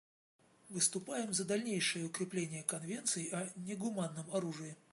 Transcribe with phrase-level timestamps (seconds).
[0.69, 4.75] Выступаем за дальнейшее укрепление Конвенции о негуманном оружии.